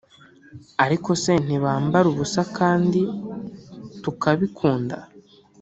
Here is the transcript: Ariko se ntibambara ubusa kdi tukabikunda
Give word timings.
Ariko 0.85 1.09
se 1.23 1.31
ntibambara 1.45 2.05
ubusa 2.11 2.41
kdi 2.55 3.01
tukabikunda 4.03 4.97